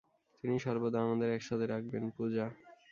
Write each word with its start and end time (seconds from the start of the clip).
তিনিই 0.39 0.63
সর্বদা 0.65 0.99
আমাদের, 1.01 1.29
একসাথে 1.31 1.65
রাখবেন, 1.67 2.03
পূজা। 2.17 2.45